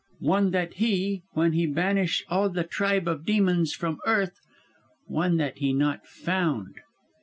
one 0.21 0.49
that 0.49 0.73
he, 0.73 1.21
when 1.33 1.51
he 1.53 1.67
banish 1.67 2.25
all 2.27 2.49
the 2.49 2.63
tribe 2.63 3.07
of 3.07 3.19
the 3.23 3.31
demons 3.33 3.71
from 3.71 3.99
earth 4.07 4.39
one 5.05 5.37
that 5.37 5.59
he 5.59 5.73
not 5.73 6.07
found." 6.07 6.77